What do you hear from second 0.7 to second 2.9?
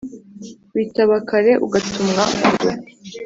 Witaba kare ugatumwa kure.